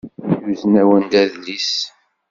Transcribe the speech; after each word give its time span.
Yuzen-awen-d 0.45 1.13
adlis. 1.21 1.73